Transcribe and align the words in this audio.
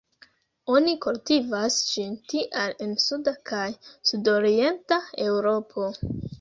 Oni 0.75 0.93
kultivas 1.05 1.77
ĝin 1.89 2.17
tial 2.33 2.75
en 2.87 2.97
suda 3.05 3.35
kaj 3.53 3.69
sudorienta 4.13 5.03
Eŭropo. 5.31 5.91